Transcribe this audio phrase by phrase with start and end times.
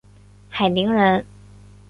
[0.49, 1.23] 海宁人。